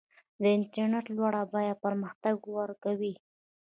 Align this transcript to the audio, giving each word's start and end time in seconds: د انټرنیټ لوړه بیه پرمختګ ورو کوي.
د 0.41 0.43
انټرنیټ 0.55 1.05
لوړه 1.17 1.41
بیه 1.51 1.73
پرمختګ 1.83 2.35
ورو 2.55 2.75
کوي. 2.83 3.13